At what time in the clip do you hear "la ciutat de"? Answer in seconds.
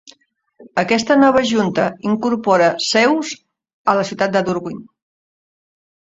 4.01-4.45